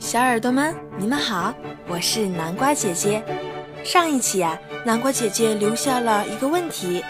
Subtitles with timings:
[0.00, 1.52] 小耳朵们，你们好，
[1.86, 3.22] 我是南瓜姐姐。
[3.84, 7.04] 上一期啊，南瓜姐姐留下了一个问题：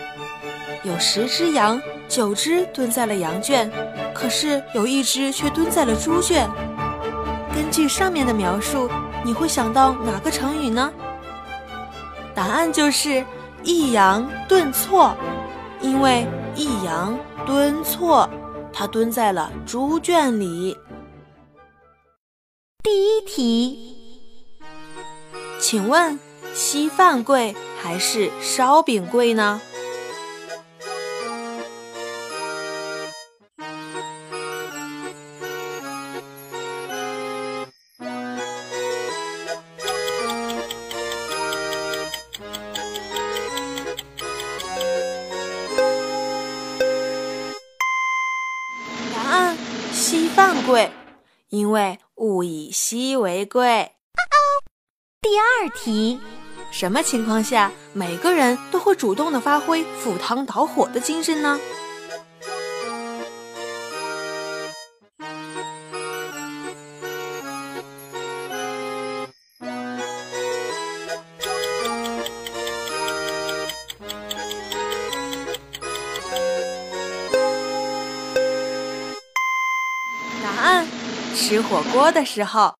[0.82, 3.70] 有十只羊，九只蹲在了羊圈，
[4.12, 6.50] 可是有一只却蹲在了猪圈。
[7.54, 8.90] 根据上面的描述，
[9.24, 10.92] 你会想到哪个成语呢？
[12.34, 13.24] 答案就是
[13.62, 15.16] 抑扬顿挫，
[15.80, 16.26] 因为
[16.56, 18.28] 抑扬顿挫，
[18.72, 20.76] 它蹲在了猪圈里。
[22.82, 23.94] 第一题，
[25.60, 26.18] 请问
[26.54, 29.60] 稀饭贵还是烧饼贵呢？
[49.14, 49.56] 答案：
[49.92, 50.90] 稀饭贵，
[51.50, 53.92] 因为物以稀为贵。
[55.22, 56.20] 第二题，
[56.70, 61.58] 什么情况下每个人都会主动的发挥赴汤蹈火的精神呢？
[81.50, 82.76] 吃火锅的时候。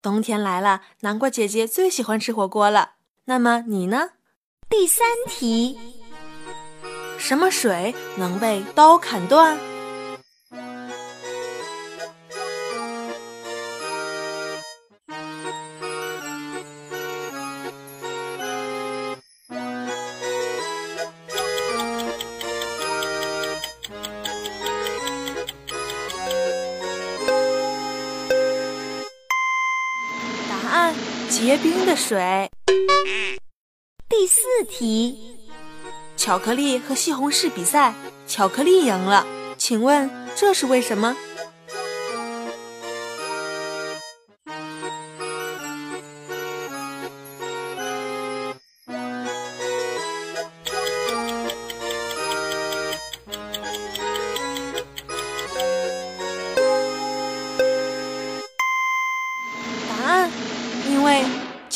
[0.00, 2.90] 冬天来了，南瓜姐姐最喜欢吃火锅了。
[3.24, 4.10] 那么你呢？
[4.70, 5.76] 第三题，
[7.18, 9.58] 什么水能被刀砍断？
[30.78, 30.94] 看：
[31.28, 32.48] 结冰的水。
[34.08, 35.36] 第四题，
[36.16, 37.92] 巧克力和西红柿比赛，
[38.28, 41.16] 巧克力赢了，请问这是为什么？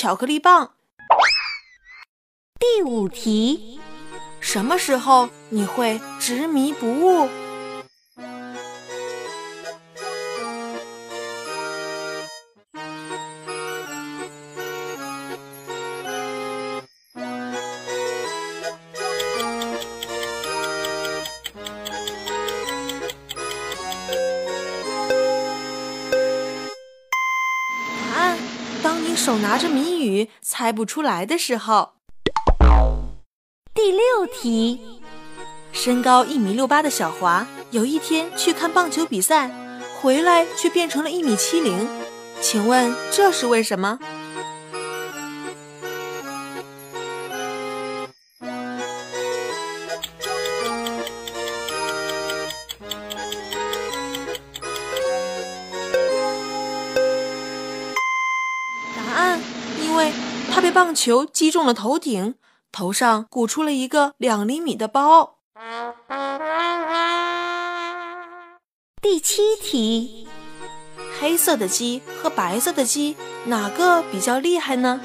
[0.03, 0.73] 巧克力棒。
[2.59, 3.79] 第五题，
[4.41, 7.29] 什么时候你会执迷不悟？
[29.23, 31.91] 手拿着谜语猜不出来的时候。
[33.73, 34.81] 第六题，
[35.71, 39.49] 身高一米六八的小华，有一天去看棒球比赛，
[40.01, 41.89] 回来却变成了一米七零，
[42.41, 44.01] 请问这是为什么？
[60.53, 62.35] 他被棒球击中了头顶。
[62.71, 65.39] 头上鼓出了一个两厘米的包。
[69.03, 70.27] 第七题，
[71.21, 75.03] 黑色的鸡和白色的鸡哪个比较厉害呢？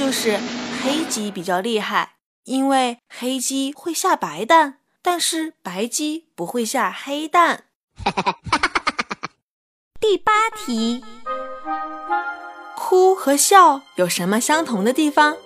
[0.00, 0.40] 就是
[0.82, 2.14] 黑鸡比较厉害，
[2.44, 7.64] 因为黑鸡会下白蛋，但是白鸡不会下黑蛋。
[10.00, 11.04] 第八题，
[12.74, 15.36] 哭和笑有什么相同的地方？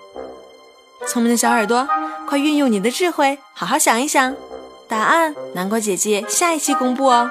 [1.08, 1.88] 聪明的小耳朵，
[2.28, 4.36] 快运用你的智慧，好好想一想。
[4.86, 7.28] 答案，南瓜姐姐下一期公布哦。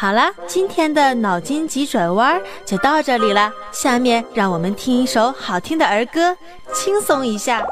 [0.00, 3.52] 好啦，今天的脑筋急转弯就到这里了。
[3.72, 6.36] 下面让我们听一首好听的儿歌，
[6.72, 7.66] 轻松一下。